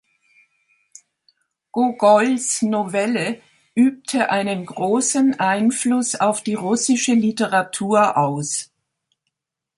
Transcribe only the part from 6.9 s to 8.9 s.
Literatur aus.